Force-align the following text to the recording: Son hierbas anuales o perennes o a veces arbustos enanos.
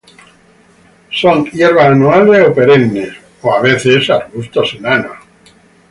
Son 1.11 1.45
hierbas 1.51 1.85
anuales 1.85 2.47
o 2.47 2.55
perennes 2.55 3.13
o 3.43 3.53
a 3.53 3.61
veces 3.61 4.09
arbustos 4.09 4.73
enanos. 4.73 5.17